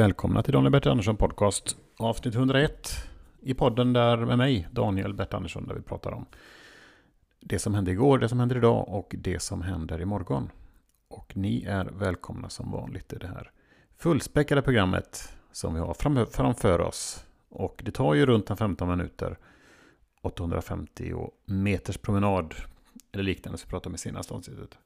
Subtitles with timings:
[0.00, 3.08] välkomna till Daniel Bert Andersson Podcast avsnitt 101
[3.40, 6.26] i podden där med mig Daniel Bert Andersson där vi pratar om
[7.40, 10.50] det som hände igår, det som händer idag och det som händer imorgon.
[11.08, 13.50] Och ni är välkomna som vanligt i det här
[13.98, 15.94] fullspäckade programmet som vi har
[16.30, 17.24] framför oss.
[17.48, 19.38] Och det tar ju runt 15 minuter
[20.22, 21.14] 850
[21.44, 22.54] meters promenad
[23.12, 24.78] eller liknande som vi pratade om i senaste avsnittet.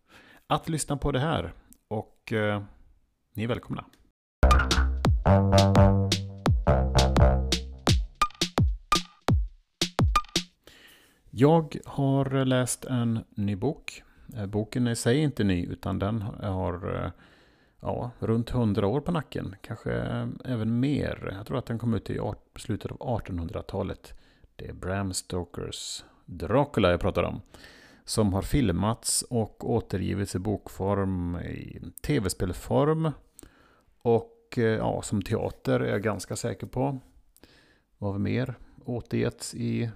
[0.46, 1.52] Att lyssna på det här
[1.88, 2.62] och eh,
[3.34, 3.84] ni är välkomna.
[11.36, 14.02] Jag har läst en ny bok.
[14.36, 17.10] Eh, boken i sig är inte ny utan den har eh,
[17.80, 19.56] ja, runt 100 år på nacken.
[19.60, 21.34] Kanske eh, även mer.
[21.36, 22.20] Jag tror att den kom ut i
[22.56, 24.14] slutet av 1800-talet.
[24.56, 27.40] Det är Bram Stokers Dracula jag pratar om.
[28.04, 33.10] Som har filmats och återgivits i bokform, i tv-spelform
[34.02, 37.00] och Eh, ja, som teater är jag ganska säker på.
[37.98, 38.54] Vad har vi mer?
[38.84, 39.90] Återgetts i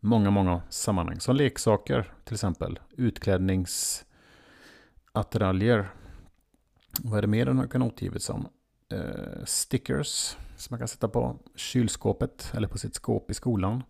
[0.00, 1.20] många, många sammanhang.
[1.20, 2.78] Som leksaker till exempel.
[2.96, 5.88] Utklädningsattiraljer.
[7.02, 8.48] Vad är det mer den har kunnat återgivits som?
[8.92, 13.82] Eh, stickers som man kan sätta på kylskåpet eller på sitt skåp i skolan.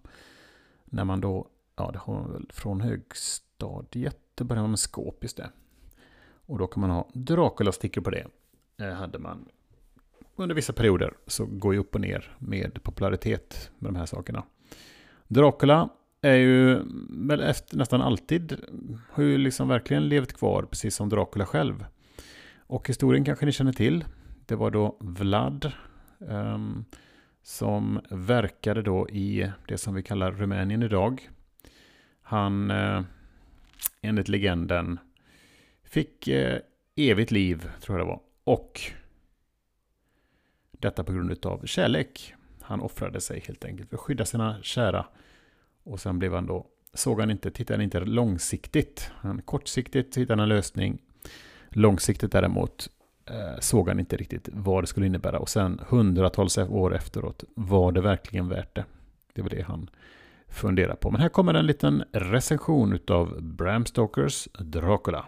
[0.85, 5.19] När man då, ja det har man väl från högstadiet, det börjar man med skåp
[5.23, 5.51] just det.
[6.47, 8.27] Och då kan man ha Dracula-stickor på det.
[8.77, 9.49] Eh, hade man
[10.41, 14.45] under vissa perioder så går ju upp och ner med popularitet med de här sakerna.
[15.29, 15.89] Dracula
[16.23, 18.57] är ju väl efter, nästan alltid,
[19.11, 21.85] har ju liksom verkligen levt kvar precis som Dracula själv.
[22.59, 24.05] Och historien kanske ni känner till.
[24.47, 25.73] Det var då Vlad
[26.19, 26.85] um,
[27.43, 31.31] som verkade då i det som vi kallar Rumänien idag.
[32.23, 33.03] Han, uh,
[34.03, 34.99] enligt legenden,
[35.85, 36.57] fick uh,
[36.97, 38.21] evigt liv, tror jag det var.
[38.45, 38.81] Och
[40.81, 42.35] detta på grund av kärlek.
[42.61, 45.07] Han offrade sig helt enkelt för att skydda sina kära.
[45.85, 49.11] Och sen blev han då, såg han inte, tittade han inte långsiktigt.
[49.15, 50.99] Han, kortsiktigt hittade han en lösning.
[51.69, 52.89] Långsiktigt däremot
[53.27, 55.39] eh, såg han inte riktigt vad det skulle innebära.
[55.39, 58.85] Och sen hundratals år efteråt var det verkligen värt det.
[59.33, 59.91] Det var det han
[60.49, 61.11] funderade på.
[61.11, 65.27] Men här kommer en liten recension av Bram Stokers Dracula.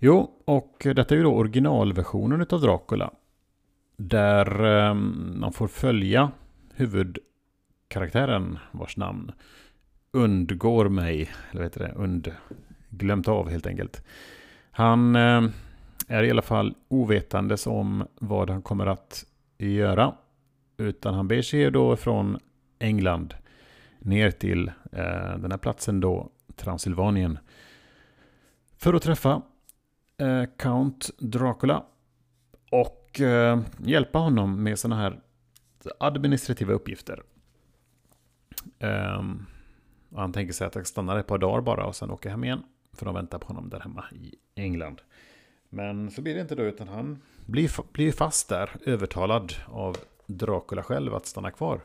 [0.00, 3.10] Jo, och detta är ju då originalversionen av Dracula.
[3.96, 6.30] Där ehm, man får följa
[6.74, 9.32] huvudkaraktären vars namn
[10.12, 12.32] undgår mig, eller vad heter det, und,
[12.88, 14.04] glömt av helt enkelt.
[14.70, 15.52] Han ehm,
[16.08, 19.24] är i alla fall ovetandes om vad han kommer att
[19.58, 20.14] göra.
[20.76, 22.38] Utan han ber sig då från
[22.78, 23.34] England
[23.98, 27.38] ner till eh, den här platsen då, Transylvanien.
[28.76, 29.42] För att träffa
[30.18, 31.84] eh, Count Dracula.
[32.70, 35.20] Och eh, hjälpa honom med sådana här
[36.00, 37.22] administrativa uppgifter.
[38.80, 39.46] Um,
[40.10, 42.44] och han tänker sig att han stannar ett par dagar bara och sen åker hem
[42.44, 42.62] igen.
[42.92, 45.00] För de väntar på honom där hemma i England.
[45.68, 49.96] Men så blir det inte då, utan han blir, blir fast där, övertalad av
[50.26, 51.80] Dracula själv att stanna kvar.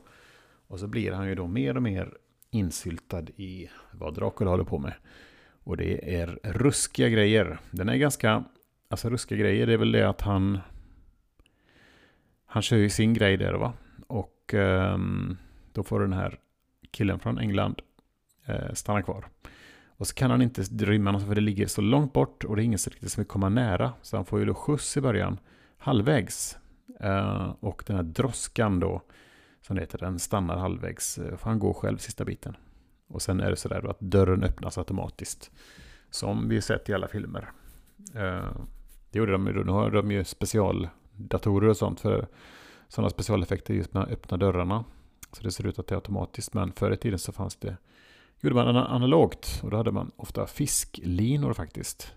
[0.67, 2.17] Och så blir han ju då mer och mer
[2.51, 4.93] insyltad i vad Dracula håller på med.
[5.63, 7.59] Och det är ruskiga grejer.
[7.71, 8.43] Den är ganska,
[8.89, 10.59] alltså ruskiga grejer det är väl det att han
[12.53, 13.73] han kör ju sin grej där va.
[14.07, 15.37] Och um,
[15.71, 16.39] då får den här
[16.91, 17.81] killen från England
[18.49, 19.25] uh, stanna kvar.
[19.87, 22.63] Och så kan han inte rymma för det ligger så långt bort och det är
[22.63, 23.93] ingen riktigt som vill komma nära.
[24.01, 25.39] Så han får ju då skjuts i början,
[25.77, 26.57] halvvägs.
[27.03, 29.01] Uh, och den här droskan då,
[29.61, 31.17] som det heter, den stannar halvvägs.
[31.17, 32.55] Eh, uh, för han går själv sista biten.
[33.13, 35.51] Och sen är det sådär att dörren öppnas automatiskt.
[36.09, 37.51] Som vi sett i alla filmer.
[38.15, 38.51] Eh,
[39.11, 42.27] det gjorde de ju, nu har de ju specialdatorer och sånt för
[42.87, 44.85] sådana specialeffekter just med att öppna dörrarna.
[45.31, 46.53] Så det ser ut att det är automatiskt.
[46.53, 47.77] Men förr i tiden så fanns det,
[48.39, 49.59] gjorde man analogt.
[49.63, 52.13] Och då hade man ofta fisklinor faktiskt.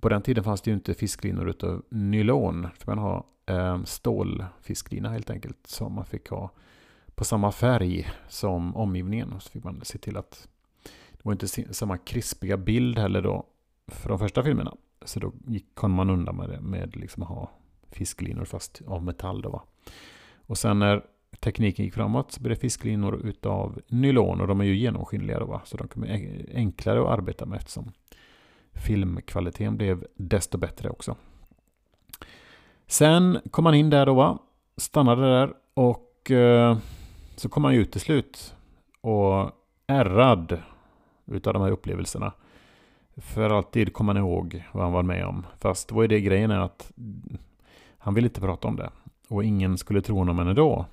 [0.00, 2.68] På den tiden fanns det ju inte fisklinor utav nylon.
[2.78, 5.66] För man har eh, stålfisklina helt enkelt.
[5.66, 6.50] Som man fick ha
[7.20, 9.34] på samma färg som omgivningen.
[9.40, 10.48] Så fick man se till att
[11.12, 13.46] det var inte samma krispiga bild heller då
[13.86, 14.74] för de första filmerna.
[15.04, 17.50] Så då gick, kom man undan med det med liksom att ha
[17.90, 19.62] fisklinor fast av metall då va.
[20.34, 21.04] Och sen när
[21.40, 25.46] tekniken gick framåt så blev det fisklinor utav nylon och de är ju genomskinliga då
[25.46, 25.60] va.
[25.64, 27.92] Så de kan bli enklare att arbeta med eftersom
[28.72, 31.16] filmkvaliteten blev desto bättre också.
[32.86, 34.38] Sen kom man in där då va.
[34.76, 36.78] Stannade där och eh,
[37.40, 38.54] så kom han ut till slut.
[39.00, 39.50] Och
[39.86, 40.62] ärrad
[41.26, 42.32] utav de här upplevelserna.
[43.16, 45.46] För alltid kom han ihåg vad han var med om.
[45.58, 46.92] Fast vad är det grejen är att
[47.98, 48.90] han ville inte prata om det.
[49.28, 50.84] Och ingen skulle tro honom än.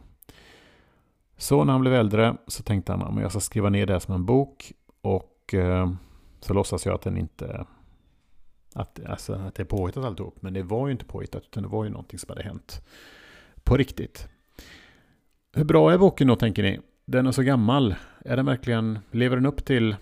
[1.38, 4.14] Så när han blev äldre så tänkte han att jag ska skriva ner det som
[4.14, 4.74] en bok.
[5.02, 5.92] Och eh,
[6.40, 7.66] så låtsas jag att den inte...
[8.74, 10.42] Att, alltså, att det är påhittat alltihop.
[10.42, 12.82] Men det var ju inte påhittat utan det var ju någonting som hade hänt.
[13.64, 14.30] På riktigt.
[15.58, 16.80] Hur bra är boken då tänker ni?
[17.06, 17.96] Den är så gammal.
[18.26, 19.96] Är den verkligen, lever den upp till,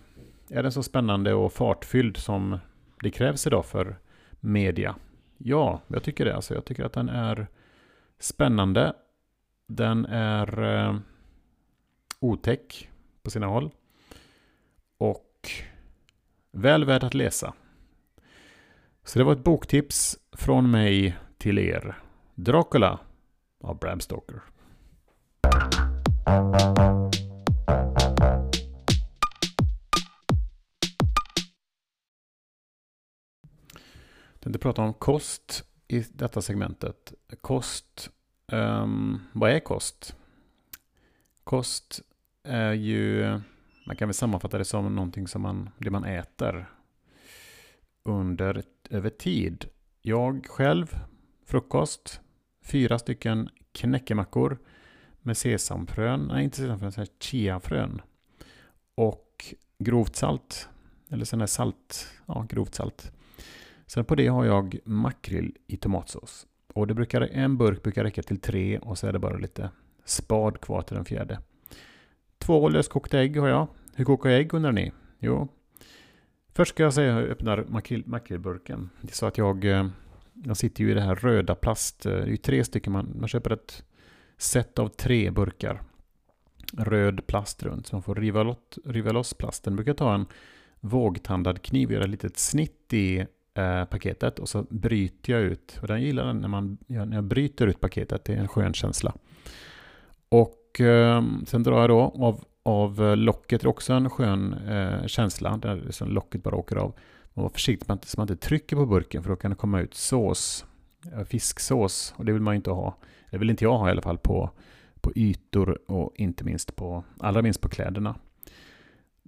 [0.50, 2.60] är den så spännande och fartfylld som
[3.02, 4.00] det krävs idag för
[4.40, 4.96] media?
[5.38, 6.36] Ja, jag tycker det.
[6.36, 7.48] Alltså, jag tycker att den är
[8.20, 8.94] spännande.
[9.68, 10.96] Den är eh,
[12.20, 12.90] otäck
[13.24, 13.72] på sina håll.
[14.98, 15.50] Och
[16.52, 17.54] väl värd att läsa.
[19.04, 21.96] Så det var ett boktips från mig till er.
[22.34, 23.00] Dracula
[23.62, 24.42] av Bram Stoker.
[34.34, 37.14] Jag tänkte prata om kost i detta segmentet.
[37.42, 38.10] Kost,
[38.52, 40.16] um, vad är kost?
[41.44, 42.02] Kost
[42.44, 43.40] är ju,
[43.88, 46.70] man kan väl sammanfatta det som någonting som man, det man äter
[48.04, 49.66] under, över tid.
[50.02, 51.00] Jag själv,
[51.46, 52.22] frukost,
[52.62, 54.58] fyra stycken knäckemackor
[55.26, 58.02] med sesamfrön, nej inte sesamfrön, chiafrön.
[58.96, 60.70] Och grovt salt,
[61.10, 63.12] eller sån här salt, ja grovt salt.
[63.88, 66.48] Sen på det har jag makrill i tomatsås.
[66.74, 69.70] Och det brukar, en burk brukar räcka till tre och så är det bara lite
[70.06, 71.40] spad kvar till den fjärde.
[72.38, 73.68] Två löskokta ägg har jag.
[73.96, 74.92] Hur kokar jag ägg undrar ni?
[75.20, 75.48] Jo,
[76.54, 78.90] först ska jag säga hur jag öppnar makrill, makrillburken.
[79.02, 79.88] Det är så att jag, eh,
[80.34, 83.16] jag sitter ju i det här röda plast, eh, det är ju tre stycken, man,
[83.20, 83.84] man köper ett
[84.38, 85.82] set av tre burkar
[86.78, 87.88] röd plast runt.
[87.88, 89.74] Så man får riva, lott, riva loss plasten.
[89.74, 90.26] Jag brukar ta en
[90.80, 95.80] vågtandad kniv och göra ett litet snitt i eh, paketet och så bryter jag ut.
[95.82, 98.26] Och den gillar den när, man, när jag bryter ut paketet.
[98.26, 99.14] Det är en skön känsla.
[100.30, 103.62] Och eh, sen drar jag då av, av locket.
[103.62, 106.94] Det är också en skön eh, känsla där liksom locket bara åker av.
[107.34, 109.94] Man var försiktig så man inte trycker på burken för då kan det komma ut
[109.94, 110.66] sås.
[111.14, 112.98] Eh, fisksås och det vill man ju inte ha.
[113.32, 114.50] Det vill inte jag ha i alla fall på,
[115.02, 118.16] på ytor och inte minst på, allra minst på kläderna.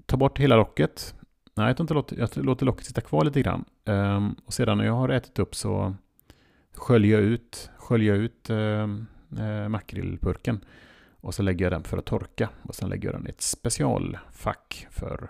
[0.05, 1.15] Ta bort hela locket.
[1.55, 3.65] Nej, jag, inte låter, jag låter locket sitta kvar lite grann.
[3.85, 5.95] Ehm, och sedan när jag har ätit upp så
[6.73, 9.05] sköljer jag ut, sköljer ut ehm,
[9.39, 10.65] eh, makrillburken.
[11.21, 12.49] Och så lägger jag den för att torka.
[12.61, 15.29] Och sen lägger jag den i ett specialfack för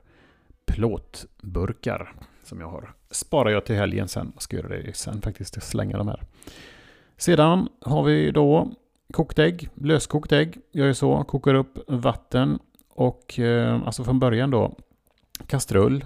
[0.66, 2.14] plåtburkar.
[2.44, 2.94] Som jag har.
[3.12, 4.32] Sparar jag till helgen sen.
[4.34, 5.64] Jag ska göra det sen faktiskt.
[5.64, 6.24] Slänga de här.
[7.18, 8.72] Sedan har vi då
[9.14, 10.58] kokt ägg, löskokt ägg.
[10.72, 12.60] Jag är så, kokar upp vatten
[12.90, 14.76] och eh, alltså från början då
[15.48, 16.06] kastrull,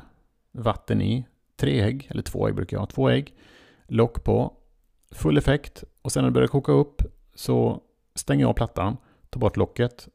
[0.52, 1.26] vatten i,
[1.58, 3.34] tre ägg, eller två ägg brukar jag ha, två ägg,
[3.88, 4.54] lock på,
[5.12, 7.02] full effekt och sen när det börjar koka upp
[7.36, 7.82] så
[8.16, 8.98] stänger jag av plattan,
[9.30, 10.08] tar bort locket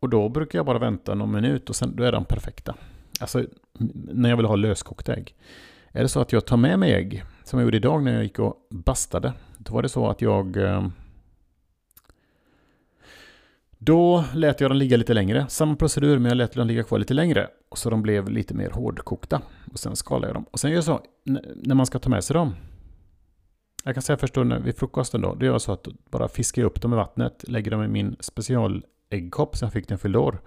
[0.00, 2.74] och då brukar jag bara vänta någon minut och sen då är de perfekta.
[3.20, 3.44] Alltså
[3.94, 5.34] när jag vill ha löskokt ägg.
[5.92, 8.22] Är det så att jag tar med mig ägg, som jag gjorde idag när jag
[8.22, 10.56] gick och bastade, då var det så att jag...
[10.56, 10.88] Eh,
[13.82, 15.46] då lät jag dem ligga lite längre.
[15.48, 17.48] Samma procedur, men jag lät dem ligga kvar lite längre.
[17.68, 19.42] Och så de blev lite mer hårdkokta.
[19.72, 20.46] Och sen skalade jag dem.
[20.50, 21.00] Och sen gör jag så,
[21.56, 22.54] när man ska ta med sig dem.
[23.84, 25.34] Jag kan säga först då vid frukosten då.
[25.34, 27.44] Då gör jag så att bara fiskar upp dem i vattnet.
[27.48, 30.40] Lägger dem i min specialäggkopp som jag fick den fyllde år.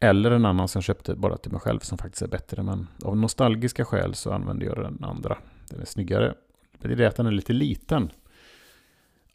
[0.00, 2.62] Eller en annan som jag köpte bara till mig själv som faktiskt är bättre.
[2.62, 5.38] Men av nostalgiska skäl så använder jag den andra.
[5.68, 6.34] Den är snyggare.
[6.78, 8.12] Det är det att den är lite liten.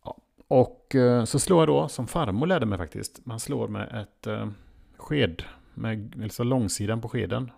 [0.03, 0.17] Ja.
[0.47, 3.25] Och eh, så slår jag då, som farmor lärde mig faktiskt.
[3.25, 4.49] Man slår med ett eh,
[4.97, 5.43] sked.
[5.73, 7.51] Med alltså långsidan på skeden.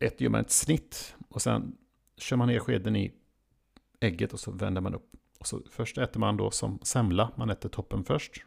[0.00, 1.14] Ett gör man ett snitt.
[1.28, 1.76] Och sen
[2.16, 3.12] kör man ner skeden i
[4.00, 5.12] ägget och så vänder man upp.
[5.38, 7.30] Och så först äter man då som semla.
[7.36, 8.42] Man äter toppen först.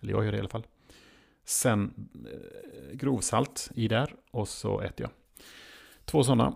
[0.00, 0.66] Eller jag gör det i alla fall.
[1.48, 5.10] Sen eh, grovsalt i där och så äter jag.
[6.04, 6.54] Två sådana.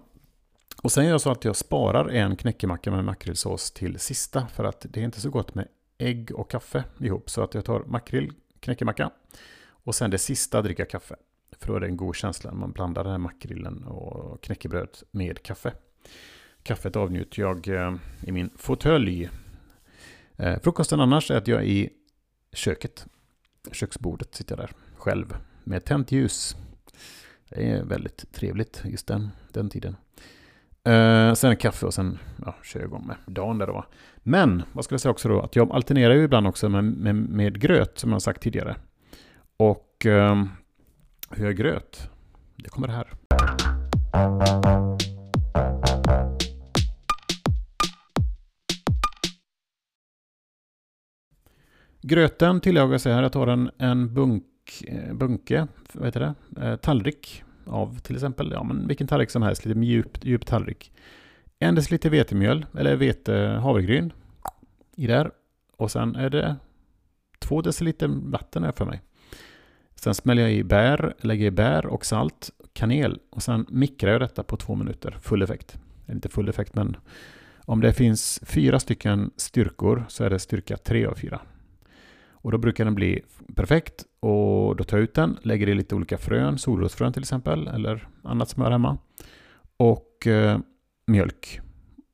[0.82, 4.46] Och sen gör jag så att jag sparar en knäckemacka med makrillsås till sista.
[4.46, 5.68] För att det är inte så gott med
[5.98, 7.30] ägg och kaffe ihop.
[7.30, 9.10] Så att jag tar makrill, knäckemacka.
[9.64, 11.16] Och sen det sista dricka kaffe.
[11.58, 14.98] För då är det en god känsla när man blandar den här makrillen och knäckebröd
[15.10, 15.72] med kaffe.
[16.62, 17.94] Kaffet avnjuter jag eh,
[18.26, 19.30] i min fåtölj.
[20.36, 21.90] Eh, frukosten annars äter jag i
[22.52, 23.06] köket
[23.72, 26.56] köksbordet sitter jag där själv med tänt ljus.
[27.48, 29.96] Det är väldigt trevligt just den, den tiden.
[30.84, 33.84] Eh, sen kaffe och sen ja, kör jag igång med dagen där då.
[34.16, 37.14] Men, vad ska jag säga också då, att jag alternerar ju ibland också med, med,
[37.14, 38.76] med gröt som jag har sagt tidigare.
[39.56, 40.44] Och eh,
[41.30, 42.08] hur jag gröt?
[42.62, 44.91] det kommer det här.
[52.02, 53.22] Gröten tillagar sig här.
[53.22, 54.44] Jag tar en, en bunk,
[54.86, 59.42] eh, bunke, vad heter det, eh, tallrik av till exempel, ja men vilken tallrik som
[59.42, 60.92] helst, lite djup, djup tallrik.
[61.58, 64.12] En deciliter vetemjöl, eller vete havregryn
[64.96, 65.30] i där.
[65.76, 66.56] Och sen är det
[67.38, 69.02] två deciliter vatten här för mig.
[69.94, 74.20] Sen smäller jag i bär, lägger i bär och salt, kanel och sen mikrar jag
[74.20, 75.78] detta på två minuter, full effekt.
[76.08, 76.96] Inte full effekt men
[77.64, 81.40] om det finns fyra stycken styrkor så är det styrka tre av fyra.
[82.42, 83.22] Och då brukar den bli
[83.54, 87.68] perfekt och då tar jag ut den, lägger i lite olika frön, solrosfrön till exempel
[87.68, 88.98] eller annat smör hemma.
[89.76, 90.58] Och eh,
[91.06, 91.60] mjölk.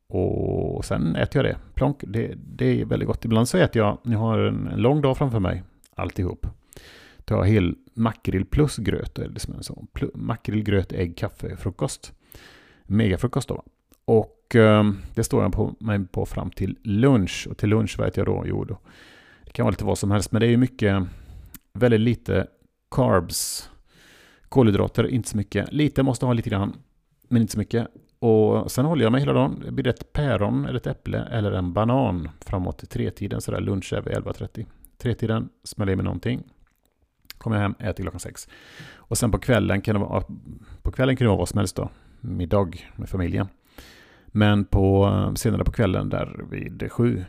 [0.09, 1.59] Och sen äter jag det.
[1.75, 3.25] Plonk, det, det är väldigt gott.
[3.25, 5.63] Ibland så äter jag, jag har en, en lång dag framför mig,
[5.95, 6.47] alltihop.
[7.25, 9.87] Tar jag hel makrill plus gröt, eller som en sån.
[10.15, 12.13] Makrill, gröt, ägg, kaffe, frukost.
[12.83, 13.63] Megafrukost då.
[14.05, 17.47] Och eh, det står jag på mig på fram till lunch.
[17.51, 18.45] Och till lunch vad äter jag då?
[18.47, 18.79] Jo, då
[19.59, 21.03] kan vara lite vad som helst, men det är ju mycket,
[21.73, 22.47] väldigt lite
[22.91, 23.71] carbs.
[24.49, 25.73] Kolhydrater, inte så mycket.
[25.73, 26.77] Lite måste ha lite grann,
[27.29, 27.89] men inte så mycket.
[28.19, 29.63] Och sen håller jag mig hela dagen.
[29.65, 34.01] Det blir ett päron, eller ett äpple eller en banan framåt tretiden, sådär lunch är
[34.01, 34.67] vid 11.30.
[34.99, 36.43] Tretiden smäller i mig någonting.
[37.39, 38.49] Kommer jag hem, äter klockan sex.
[38.97, 40.25] Och sen på kvällen kan det vara,
[40.83, 41.91] på kvällen kan det vara vad som helst då.
[42.21, 43.49] Middag med familjen.
[44.27, 47.25] Men på, senare på kvällen där vid sju,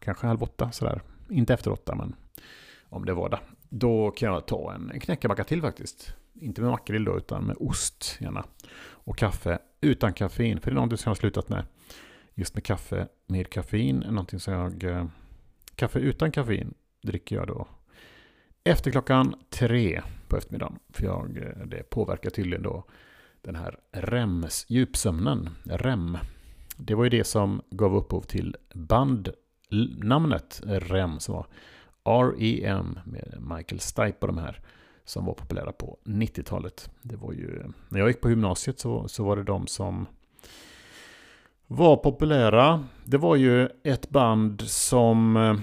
[0.00, 1.02] kanske halv åtta sådär,
[1.32, 2.14] inte efter åtta, men
[2.88, 3.38] om det var det.
[3.68, 6.14] Då kan jag ta en, knäckebacka knäckemacka till faktiskt.
[6.34, 8.44] Inte med makrill då, utan med ost gärna.
[8.82, 11.64] Och kaffe utan koffein, för det är någonting som jag har slutat med.
[12.34, 14.84] Just med kaffe med koffein är någonting som jag...
[14.84, 15.06] Eh,
[15.76, 17.68] kaffe utan koffein dricker jag då
[18.64, 20.78] efter klockan tre på eftermiddagen.
[20.88, 22.84] För jag, eh, det påverkar tydligen då
[23.42, 26.18] den här REMS, djupsömnen, REM.
[26.76, 29.28] Det var ju det som gav upphov till band
[30.02, 31.46] namnet REM som var
[32.04, 34.60] REM med Michael Stipe och de här
[35.04, 36.90] som var populära på 90-talet.
[37.02, 40.06] Det var ju, när jag gick på gymnasiet så, så var det de som
[41.66, 42.84] var populära.
[43.04, 45.54] Det var ju ett band som eh,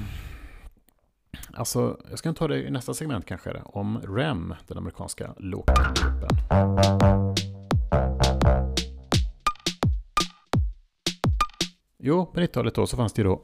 [1.53, 6.29] Alltså, jag ska ta det i nästa segment kanske, om REM, den amerikanska låtgruppen.
[11.99, 13.41] Jo, på 90-talet då så fanns det ju då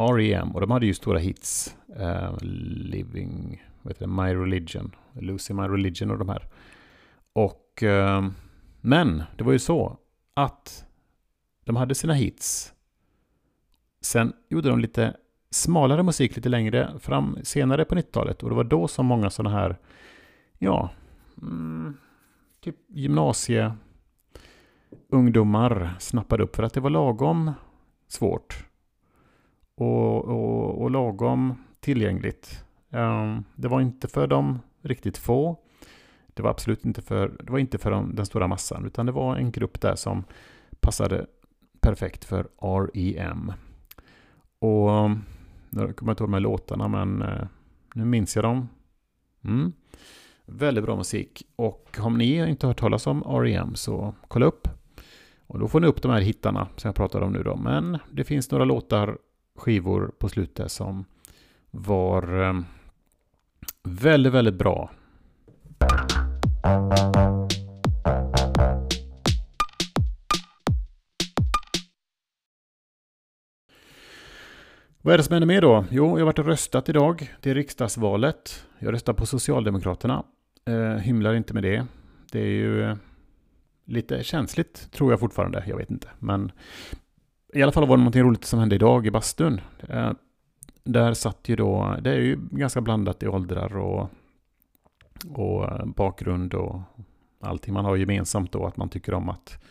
[0.00, 0.50] R.E.M.
[0.54, 1.76] och de hade ju stora hits.
[2.00, 6.48] Uh, Living, vad heter det, My Religion, Lucy, My Religion och de här.
[7.32, 8.28] Och, uh,
[8.80, 9.96] men det var ju så
[10.34, 10.86] att
[11.64, 12.72] de hade sina hits.
[14.00, 15.16] Sen gjorde de lite
[15.50, 19.56] smalare musik lite längre fram senare på 90-talet och det var då som många sådana
[19.56, 19.78] här,
[20.58, 20.90] ja,
[21.42, 21.96] mm,
[22.60, 23.72] typ gymnasie
[25.08, 27.52] ungdomar snappade upp för att det var lagom
[28.08, 28.69] svårt
[29.80, 32.64] och, och, och lagom tillgängligt.
[32.90, 35.56] Um, det var inte för de riktigt få.
[36.34, 39.12] Det var absolut inte för, det var inte för de, den stora massan, utan det
[39.12, 40.24] var en grupp där som
[40.80, 41.26] passade
[41.80, 43.52] perfekt för REM.
[44.58, 45.22] Och ehm,
[45.70, 47.46] nu kommer jag inte ihåg de här låtarna, men eh,
[47.94, 48.68] nu minns jag dem.
[49.44, 49.72] Mm.
[50.46, 51.42] Väldigt bra musik.
[51.56, 53.74] Och om ni inte hört talas om R.E.M.
[53.74, 54.68] så kolla upp.
[55.46, 57.56] Och då får ni upp de här hittarna som jag pratade om nu då.
[57.56, 59.18] Men det finns några låtar
[59.60, 61.04] skivor på slutet som
[61.70, 62.60] var eh,
[63.82, 64.90] väldigt, väldigt bra.
[75.02, 75.84] Vad är det som händer med då?
[75.90, 77.34] Jo, jag har varit och röstat idag.
[77.40, 78.66] Det är riksdagsvalet.
[78.78, 80.24] Jag röstar på Socialdemokraterna.
[80.64, 81.86] Eh, hymlar inte med det.
[82.32, 82.96] Det är ju eh,
[83.84, 85.64] lite känsligt, tror jag fortfarande.
[85.66, 86.08] Jag vet inte.
[86.18, 86.52] Men
[87.52, 89.60] i alla fall var det något roligt som hände idag i bastun.
[89.88, 90.12] Eh,
[90.84, 94.08] där satt ju då, det är ju ganska blandat i åldrar och,
[95.34, 96.80] och eh, bakgrund och
[97.40, 97.74] allting.
[97.74, 99.64] Man har gemensamt då att man tycker om att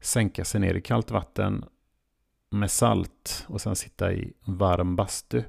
[0.00, 1.64] sänka sig ner i kallt vatten
[2.50, 5.42] med salt och sen sitta i varm bastu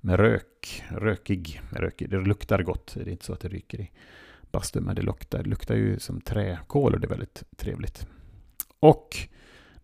[0.00, 2.10] med rök, rökig, rökig.
[2.10, 3.90] Det luktar gott, det är inte så att det ryker i
[4.50, 8.06] bastun, men det luktar, det luktar ju som träkol och det är väldigt trevligt.
[8.80, 9.16] Och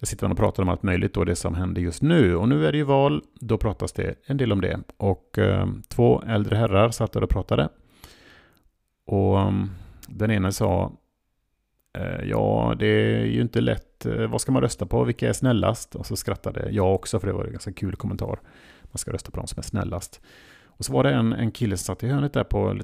[0.02, 2.36] där sitter man och pratar om allt möjligt och det som händer just nu.
[2.36, 4.80] Och nu är det ju val, då pratas det en del om det.
[4.96, 7.68] Och eh, två äldre herrar satt där och pratade.
[9.06, 9.70] Och um,
[10.06, 10.92] den ena sa,
[11.98, 15.32] eh, ja det är ju inte lätt, eh, vad ska man rösta på, vilka är
[15.32, 15.94] snällast?
[15.94, 18.40] Och så skrattade jag också, för det var en ganska kul kommentar.
[18.82, 20.20] Man ska rösta på de som är snällast.
[20.64, 22.78] Och så var det en, en kille som satt i hörnet där på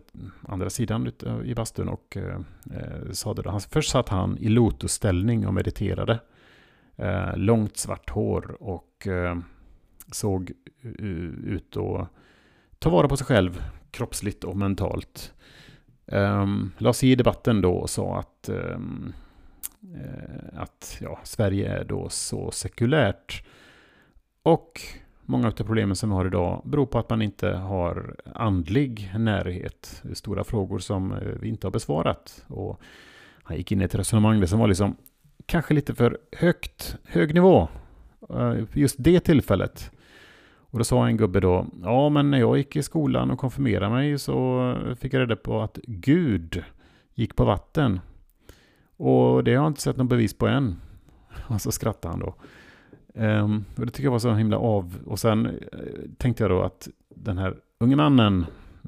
[0.48, 1.12] andra sidan
[1.44, 2.40] i bastun och eh,
[2.76, 3.50] eh, sa det då.
[3.50, 6.18] Han, först satt han i lotusställning och mediterade.
[6.98, 9.38] Eh, långt svart hår och eh,
[10.12, 10.52] såg
[10.82, 12.08] ut att
[12.78, 15.32] ta vara på sig själv kroppsligt och mentalt.
[16.06, 19.12] Um, la sig i debatten då och sa att, um,
[20.52, 23.44] att ja, Sverige är då så sekulärt.
[24.42, 24.80] Och
[25.22, 30.02] många av problemen som vi har idag beror på att man inte har andlig närhet.
[30.12, 32.44] Stora frågor som eh, vi inte har besvarat.
[32.46, 32.80] Och
[33.42, 34.96] han gick in i ett resonemang som var liksom
[35.46, 37.68] kanske lite för högt, hög nivå.
[38.30, 39.90] Eh, just det tillfället.
[40.70, 43.90] Och då sa en gubbe då, ja men när jag gick i skolan och konfirmerade
[43.90, 46.64] mig så fick jag reda på att Gud
[47.14, 48.00] gick på vatten.
[48.96, 50.76] Och det har jag inte sett något bevis på än.
[51.48, 52.34] Och så skrattade han då.
[53.14, 54.98] Um, och det tycker jag var så himla av.
[55.06, 55.52] Och sen uh,
[56.18, 58.46] tänkte jag då att den här unge mannen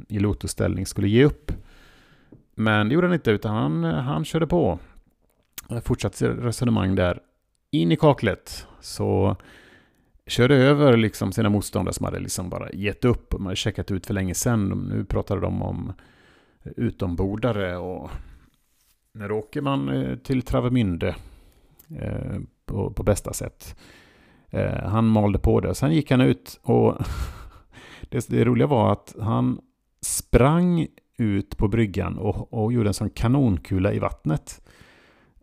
[0.08, 1.52] i lotusställning skulle ge upp.
[2.54, 4.78] Men det gjorde han inte, utan han, eh, han körde på.
[5.84, 7.20] Fortsatt resonemang där
[7.70, 8.66] in i kaklet.
[8.80, 9.36] Så
[10.26, 13.30] körde över liksom sina motståndare som hade liksom bara gett upp.
[13.30, 14.68] De hade checkat ut för länge sedan.
[14.94, 15.92] Nu pratade de om
[16.76, 18.10] utombordare och
[19.12, 21.14] när åker man eh, till Travemünde
[21.98, 23.76] eh, på, på bästa sätt.
[24.50, 25.74] Eh, han malde på det.
[25.74, 26.96] Sen gick han ut och
[28.00, 29.60] det, det roliga var att han
[30.00, 30.86] sprang
[31.18, 34.60] ut på bryggan och, och gjorde en sån kanonkula i vattnet.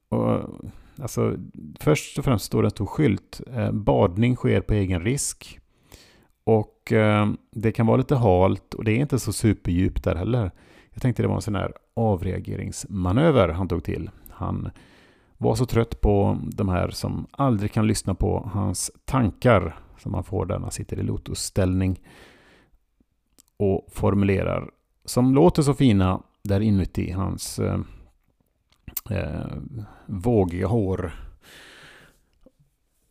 [0.09, 0.49] Och
[1.01, 1.37] Alltså,
[1.79, 3.41] först och främst står det en stor skylt.
[3.53, 5.59] Eh, badning sker på egen risk.
[6.43, 10.51] Och eh, det kan vara lite halt och det är inte så superdjupt där heller.
[10.93, 14.09] Jag tänkte det var en sån här avreageringsmanöver han tog till.
[14.29, 14.69] Han
[15.37, 20.23] var så trött på de här som aldrig kan lyssna på hans tankar som man
[20.23, 21.99] får där man sitter i lotusställning
[23.57, 24.69] och formulerar
[25.05, 27.79] som låter så fina där inuti hans eh,
[29.09, 29.57] eh,
[30.05, 31.11] vågiga hår.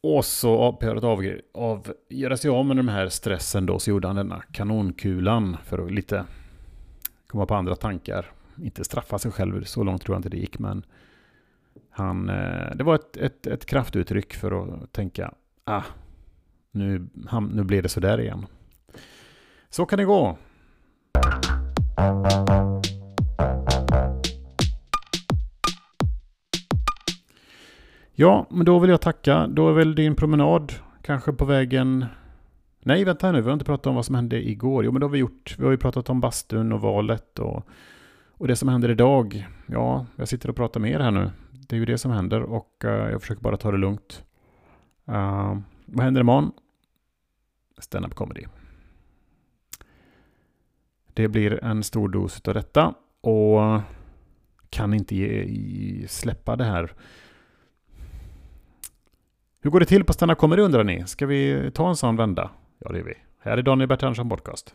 [0.01, 4.07] Och så för av, av, göra sig av med den här stressen då så gjorde
[4.07, 6.25] han denna kanonkulan för att lite
[7.27, 8.31] komma på andra tankar.
[8.63, 10.83] Inte straffa sig själv, så långt tror jag inte det gick men
[11.91, 15.83] han, eh, det var ett, ett, ett kraftuttryck för att tänka ah,
[16.71, 18.47] nu, han, nu blir det sådär igen.
[19.71, 20.39] Så kan det gå.
[28.19, 29.47] Ja, men då vill jag tacka.
[29.47, 32.05] Då är väl din promenad kanske på vägen...
[32.81, 33.41] Nej, vänta här nu.
[33.41, 34.85] Vi har inte pratat om vad som hände igår.
[34.85, 35.57] Jo, men det har vi gjort.
[35.59, 37.67] Vi har ju pratat om bastun och valet och,
[38.31, 39.49] och det som händer idag.
[39.67, 41.31] Ja, jag sitter och pratar med er här nu.
[41.51, 44.25] Det är ju det som händer och uh, jag försöker bara ta det lugnt.
[45.09, 46.53] Uh, vad händer imorgon?
[47.79, 48.45] Stand-up comedy.
[51.15, 53.81] Det blir en stor dos av detta och
[54.71, 56.93] kan inte ge, släppa det här
[59.67, 61.07] hur går det till på Stanna kommer undrar ni?
[61.07, 62.51] Ska vi ta en sån vända?
[62.79, 63.15] Ja, det är vi.
[63.39, 64.75] Här är Daniel Bert Andersson Podcast.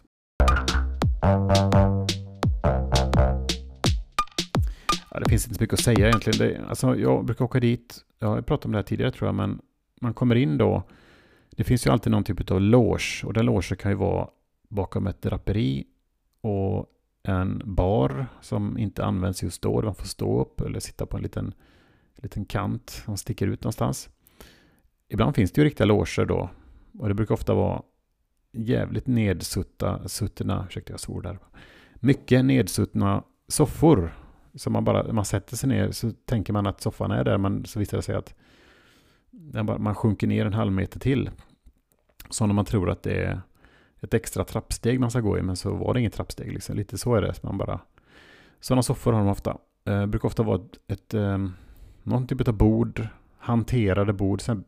[5.12, 6.40] Ja, det finns inte så mycket att säga egentligen.
[6.40, 9.36] Det, alltså, jag brukar åka dit, jag har pratat om det här tidigare tror jag,
[9.36, 9.62] men
[10.02, 10.84] man kommer in då.
[11.50, 14.28] Det finns ju alltid någon typ av loge och den logen kan ju vara
[14.70, 15.84] bakom ett draperi
[16.42, 16.86] och
[17.24, 19.82] en bar som inte används just då.
[19.82, 21.54] Man får stå upp eller sitta på en liten,
[22.16, 24.10] liten kant som sticker ut någonstans.
[25.12, 26.50] Ibland finns det ju riktiga loger då.
[27.00, 27.82] Och det brukar ofta vara
[28.52, 31.40] jävligt nedsutta, suttna, ursäkta jag svor där.
[31.96, 34.14] Mycket nedsuttna soffor.
[34.56, 37.66] Så man bara, man sätter sig ner så tänker man att soffan är där, men
[37.66, 38.36] så visar det sig att
[39.80, 41.30] man sjunker ner en halv meter till.
[42.30, 43.42] Som när man tror att det är
[44.02, 46.54] ett extra trappsteg man ska gå i, men så var det inget trappsteg.
[46.54, 46.76] Liksom.
[46.76, 47.44] Lite så är det.
[47.44, 47.80] Man bara...
[48.60, 49.58] Sådana soffor har de ofta.
[49.84, 51.48] Det eh, brukar ofta vara ett, ett, eh,
[52.04, 53.08] någon typ av bord
[53.42, 54.42] hanterade bord.
[54.42, 54.64] Sen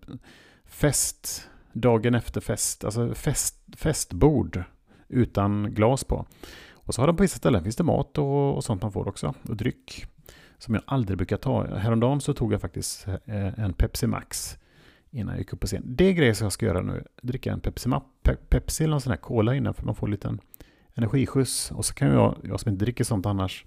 [0.65, 4.63] fest, dagen efter fest, alltså fest, festbord
[5.07, 6.25] utan glas på.
[6.73, 9.07] Och så har de på vissa ställen finns det mat och, och sånt man får
[9.07, 9.33] också.
[9.49, 10.05] Och dryck.
[10.57, 11.75] Som jag aldrig brukar ta.
[11.75, 14.57] Häromdagen så tog jag faktiskt eh, en Pepsi Max
[15.11, 15.83] innan jag gick upp på scen.
[15.85, 17.03] Det är grejer som jag ska göra nu.
[17.21, 17.89] Dricka en Pepsi,
[18.21, 20.39] Pe Pepsi eller någon sån här Cola innan för man får en liten
[20.93, 21.71] energiskjuts.
[21.71, 23.65] Och så kan jag, jag som inte dricker sånt annars,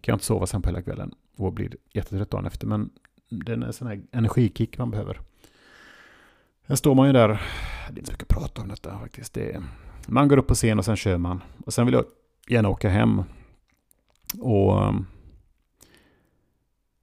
[0.00, 2.66] kan jag inte sova sen på hela kvällen och blir jättetrött dagen efter.
[2.66, 2.90] Men
[3.32, 5.20] det är en sån här energikick man behöver.
[6.66, 9.34] Sen står man ju där, det är inte så mycket att prata om detta faktiskt.
[9.34, 9.62] Det är,
[10.06, 11.42] man går upp på scen och sen kör man.
[11.66, 12.04] Och sen vill jag
[12.48, 13.22] gärna åka hem
[14.38, 15.06] och um,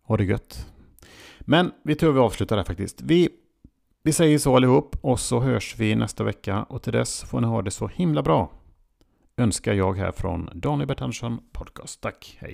[0.03, 0.67] ha det gött.
[1.39, 3.01] Men vi tror vi avslutar där faktiskt.
[3.01, 3.29] Vi,
[4.03, 7.47] vi säger så allihop och så hörs vi nästa vecka och till dess får ni
[7.47, 8.51] ha det så himla bra.
[9.37, 12.01] önskar jag här från Daniel Bert Andersson Podcast.
[12.01, 12.53] Tack, hej!